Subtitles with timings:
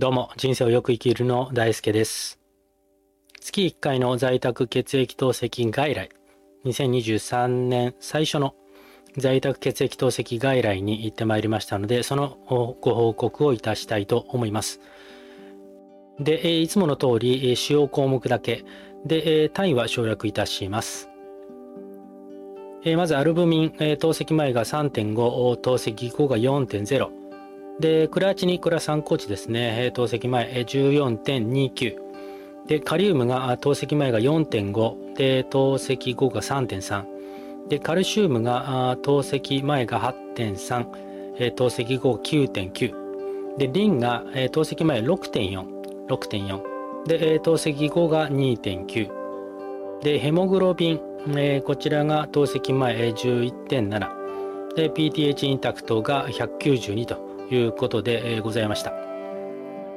[0.00, 2.38] どうも、人生をよく生きるの大輔です。
[3.40, 6.10] 月1回の在宅血液透析外来、
[6.66, 8.54] 2023年最初の
[9.16, 14.80] 在宅血液透析外来に行ってまいりましたので、そのご報告をいたしたいと思います。
[16.20, 18.64] で、いつもの通り、えー主要項目だけ、
[19.04, 21.10] で、単位は省略いたします。
[22.96, 27.27] まずアルブミン、透析前が3.5、透析後が4.0。
[27.80, 31.96] で、クラチニ、クラ参考値ですね、えー透析前えー14.29。
[32.66, 35.14] で、カリウムが透析前が4.5。
[35.14, 37.04] で、透析後が3.3。
[37.68, 40.86] で、カルシウムが透析前が8.3。
[41.38, 43.56] えー透析後9.9。
[43.58, 45.64] で、リンが、えー透析前6.4。
[46.08, 46.62] 6.4。
[47.06, 49.08] で、えー透析後が2.9。
[50.02, 51.00] で、ヘモグロビン、
[51.36, 54.74] えーこちらが透析前11.7。
[54.74, 58.92] で、PTH インタクトが192ということで、ございました。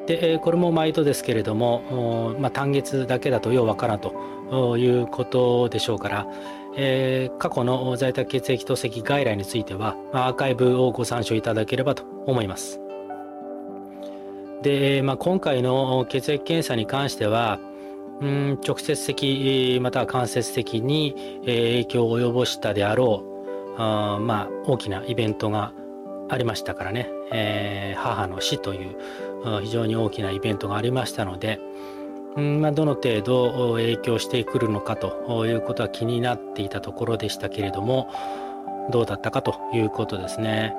[0.07, 6.27] で、これも毎度ですけれども、まあ、単月だけだとようわからんということでしょうから、
[6.76, 12.79] えー過去の在宅血液透析外来については、まあアーカイブをご参照いただければと思います。
[14.61, 17.59] で、まあ、今回の血液検査に関しては、
[18.21, 23.23] うん直接的または間接的にえー影響を及ぼしたであろ
[23.77, 25.73] うあまあ大きなイベントが
[26.32, 28.96] ありましたからね、えー母の死という
[29.62, 31.60] 非常に大きなイベントがありましたので、
[32.35, 38.10] うんまあ、どの程度影響してくるのかということは気になっていたところでしたけれども
[38.91, 40.73] どうだったかということですね。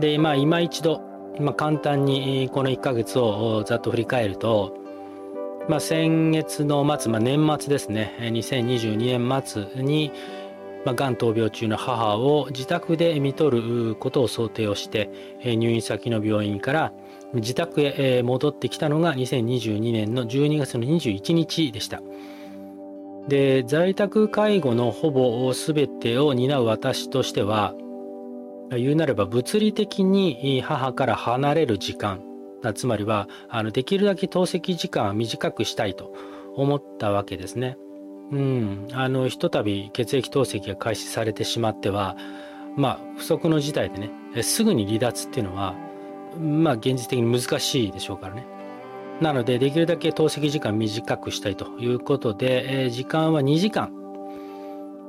[0.00, 1.00] でまあ今一度、
[1.40, 4.76] まあ、簡単にこの1ヶ月をざっと振り返ると、
[5.68, 10.12] まあ、先月の末、まあ、年末ですね、2022年末に、
[10.86, 16.92] まあ、がん闘病中の母を自宅で見とることを想定をして、え入院先の病院から
[17.34, 22.00] 自宅へ戻ってきたのが2022年の12月の21日でした。
[23.26, 27.74] で、在宅介護のほぼ全てを担う私としては、
[28.70, 32.22] 言うなれば物理的に母から離れる時間
[32.74, 36.12] つまりはあのできるだけ透析時間を短くしたいと
[36.56, 37.76] 思ったわけですね。
[38.32, 42.16] うん、あのひとたび血液透析が開始されてしまっては
[42.76, 45.74] まあ不測の事態でねすぐに離脱っていうのは
[46.38, 48.46] まあ現実的に難しいでしょうからね。
[49.20, 53.90] なのでできるだけ透析時間短くしたいということで、えー時間は2時間。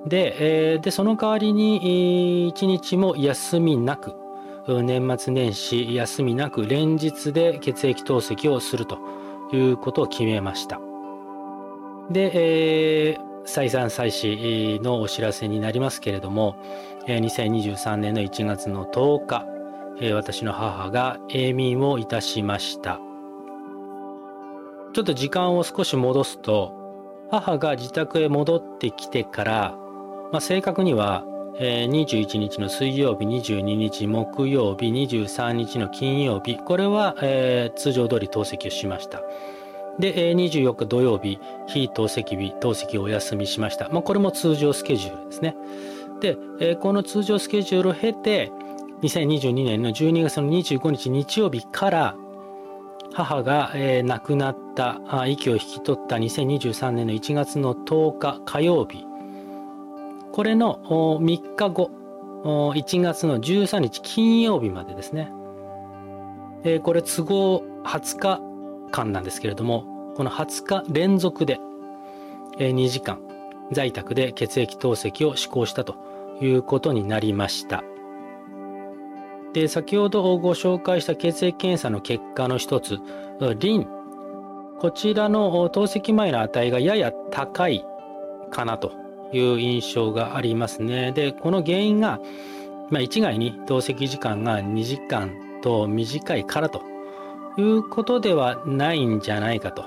[0.05, 4.13] で,、えーでその代わりに1日も休みなく
[4.67, 8.99] 年末年始休みなく連日で血液透析をすると
[9.51, 10.86] いうことを決めました。
[12.11, 16.57] で、えー再三再四のお知らせになりますけれども
[17.07, 19.45] えー2023年の1月の10日
[20.01, 22.99] えー私の母が永眠をいたしました。
[24.93, 26.73] ちょっと時間を少し戻すと
[27.29, 29.75] 母が自宅へ戻ってきてから、
[30.31, 31.23] まあ、正確には
[31.59, 39.21] えー21日の水曜日22日木曜日23日の金曜日これは、えー通常通り透析をしました。
[39.99, 45.55] で、24日土曜日非透析日透析をお休みしました、まあ、これも通常スケジュールですね。
[46.19, 48.51] で、えこの通常スケジュールを経て
[49.01, 52.15] 2022年の12月の25日日曜日から
[53.13, 59.05] 母が、え亡くなったあ息を引き取った2023年の1月の10日火曜日。
[60.31, 60.79] これの
[61.19, 61.89] 3日後
[62.43, 65.31] 1月の13日金曜日までですね、
[66.63, 68.46] えこれ都合20日
[68.91, 71.59] 間なんですけれどもこの20日連続で、
[72.59, 73.19] えー2時間
[73.71, 75.95] 在宅で血液透析を施行したと
[76.41, 77.83] いうことになりました
[79.53, 82.99] で先ほどご紹介した血液検査の結果の一つ
[83.59, 83.87] リン
[84.79, 87.83] こちらの透析前の値がやや高い
[88.51, 88.91] かなと
[89.33, 91.11] いう印象がありますね。
[91.11, 92.19] で、この原因が、
[92.89, 95.31] まあ、一概に透析時間が2時間
[95.61, 96.83] と短いからと
[97.57, 99.83] いうことではないんじゃないかと。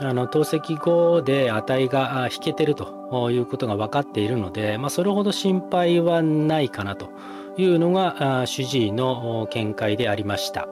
[0.00, 7.10] あの透析後で値が引けてるということが分かっているので、まあ、それほど心配はないかなと
[7.56, 10.68] いうのが主治医の見解でありました。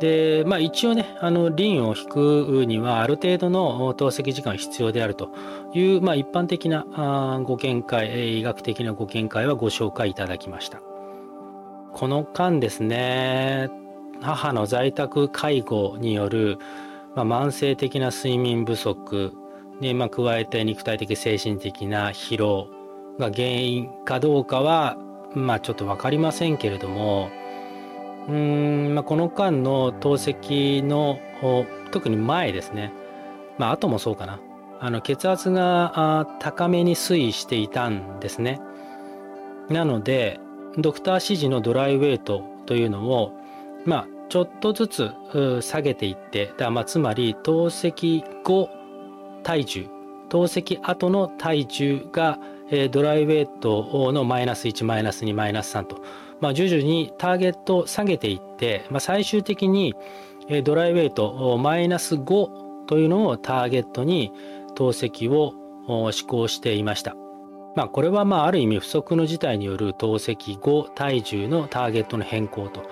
[0.00, 5.30] で、まあ、一応ね、あの、リンを引くには、ある程度の透析時間が必要であると
[5.72, 10.80] いう、まあ、一般的なご見解、医学的なご見解はご紹介いただきました。
[11.92, 13.70] この間ですね、
[14.20, 16.58] 母の在宅介護による、
[17.14, 19.32] まあ、慢性的な睡眠不足
[19.80, 22.68] に、まあ、加えて肉体的精神的な疲労
[23.18, 24.96] が原因かどうかは、
[25.34, 27.30] まあ、ちょっと分かりませんけれども、
[28.28, 31.18] うんまあ、この間の透析の
[31.92, 32.92] 特に前ですね、
[33.58, 34.40] まあ後もそうかな。
[34.78, 38.60] あの血圧が高めに推移していたんですね。
[39.70, 40.38] なので
[40.76, 43.32] ドクター指示のドライウェイトというのを
[43.86, 45.10] まあちょっとずつ
[45.62, 48.68] 下げていってだまあ、つまり透析後
[49.42, 49.86] 体重
[50.28, 52.38] 透析後の体重が
[52.90, 56.02] ドライウェイトのマイナス1マイナス2マイナス3と、
[56.40, 59.94] まあ、徐々にターゲットを下げていって、まあ、最終的に
[60.64, 64.32] ドライウェイトマイナス5というのをターゲットに
[64.74, 65.54] 透析を
[66.10, 67.14] 施行していました。
[67.76, 72.82] まあ、これはまあある意味不測の事態による透析後体重のターゲットの変更と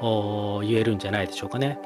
[0.00, 1.78] 言えるんじゃないでしょうかね。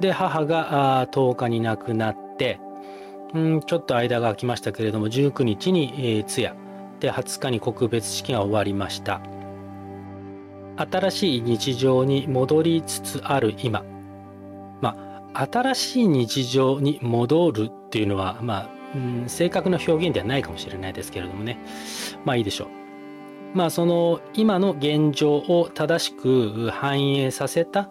[0.00, 2.60] で母が10日に亡くなって
[3.34, 6.54] うんちょっと間が空きましたけれども19日に、えー、通夜。
[7.00, 9.20] で20日に告別式が終わりました。
[10.76, 13.84] 新しい日常に戻りつつある今。
[14.80, 14.96] ま
[15.34, 21.58] あ新しい日常に戻るっていうのはまあ、うん、正確な表現ではないかもしれないですけれどもね。
[22.24, 22.85] まあいいでしょう。
[23.54, 27.90] まあその今の現状を正しく反映させた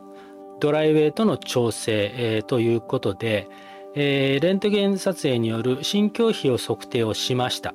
[0.60, 3.50] ドライウェイとの調整、ということで、
[3.96, 7.74] えー、レントゲン撮影による心境比を測定をしました。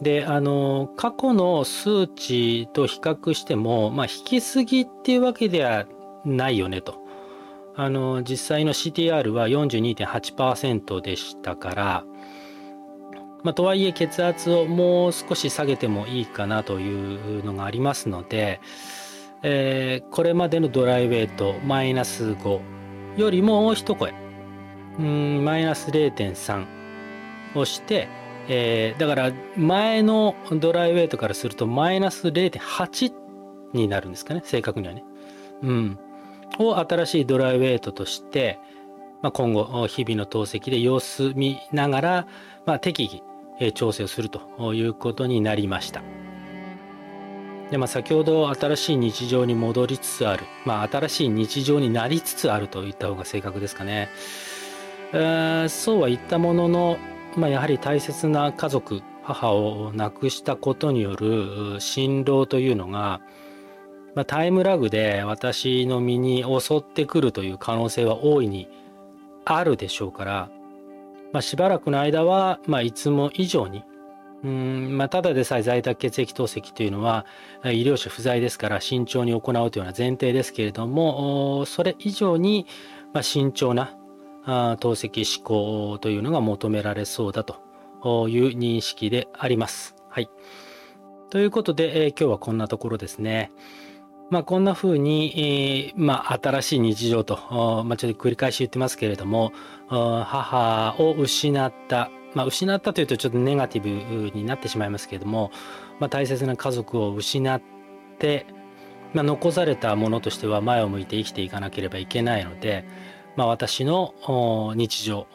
[0.00, 5.86] で、あの、過去の数値と比較しても、まあ、引きすぎっていうわけでは
[6.24, 7.00] ないよねと。
[7.76, 12.04] あの、実際の CTR は42.8%でしたから、
[13.42, 18.60] まあ、とはいえ血圧をもう少し下げてもいいかなというのがありますので、
[19.42, 22.60] えー、これまでのドライウェイトマイナス5
[23.16, 24.12] よりも一声
[24.98, 26.66] うんマイナス0.3
[27.54, 28.08] をして、
[28.48, 33.12] えー、だから前のドライウェイトからするとマイナス0.8
[33.72, 35.04] になるんですかね正確にはね。
[35.62, 35.98] うん、
[36.58, 38.58] を新しいドライウェイトとして、
[39.22, 42.26] まあ、今後日々の透析で様子見ながら、
[42.66, 43.22] まあ、適宜、
[43.60, 46.02] え、調整をするということになりました。
[47.70, 54.08] でまあ、先ほど新しい日常に戻りつつある、まあ、新しい日常になりつつあると言った方が正確ですかね。
[55.12, 56.98] え、そうは言ったものの、
[57.36, 63.20] まあ、やはり大切な家族母を亡くしたことによる心労というのが、
[64.16, 68.68] まあ、タイムラグで私の身に襲ってくるという可能性は大いに
[69.44, 70.50] あるでしょうから、
[71.32, 73.84] まあ、しばらくの間は、まあ、いつも以上に
[74.42, 77.26] うんまあ、ただでさえ在宅血液透析というのは
[77.64, 82.66] 医療者不在ですから慎重に行うというような前提ですけれどもそれ以上に、
[83.12, 83.98] まあ、慎重な
[84.46, 87.60] 透析思考というのが求められそうだと
[88.28, 89.94] いう認識であります。
[90.08, 90.30] はい。
[91.28, 93.52] ということで、えー、今日はこんなところですね。
[94.30, 97.36] まあ、こんな風に、えー、まあ、新しい日常と、
[97.84, 99.52] まあ、ちょっと繰り返し言ってますけれども、
[99.88, 105.50] 母を失った、まあ、失ったというとちょっとネガティブになってしまいますけれども、
[105.98, 107.60] まあ、大切な家族を失っ
[108.20, 108.46] て、
[109.14, 112.84] まあ、残されたものとしては前を向いて生きていかなければいけないので、
[113.34, 114.14] まあ、私の
[114.76, 115.26] 日常、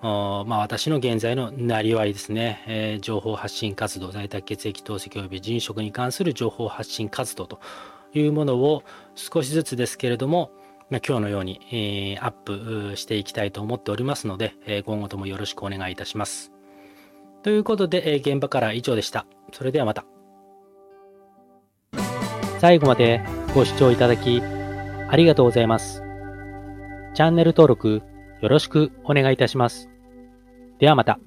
[0.00, 7.60] まあ、私の現在のなりわいですね、えー、情報発信活動、在宅血液透析及び人食に関する情報発信活動と
[8.20, 8.82] いうものを
[9.14, 10.50] 少しずつですけれども、
[10.90, 16.52] まあ、今日のように、えー、アップしていきたいと思っておりますので、えー、今後ともよろしくお願いいたします。
[17.42, 19.26] ということで、えー、現場から以上でした。
[19.52, 20.04] それではまた。
[22.58, 23.20] 最後まで
[23.54, 26.02] ご視聴いただきありがとうございます。
[27.14, 28.02] チャンネル登録
[28.40, 29.88] よろしくお願いいたします。
[30.78, 31.18] ではまた。